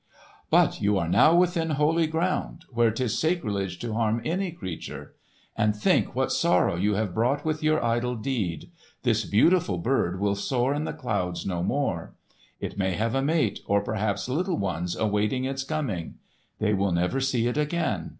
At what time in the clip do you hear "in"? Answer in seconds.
10.73-10.85